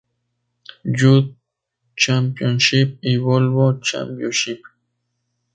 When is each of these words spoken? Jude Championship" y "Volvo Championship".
Jude 0.83 1.35
Championship" 1.95 2.97
y 3.03 3.17
"Volvo 3.17 3.79
Championship". 3.81 4.61